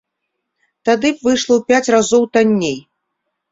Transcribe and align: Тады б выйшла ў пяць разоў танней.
Тады 0.89 1.11
б 1.11 1.17
выйшла 1.27 1.53
ў 1.57 1.61
пяць 1.69 1.91
разоў 1.99 2.27
танней. 2.39 2.77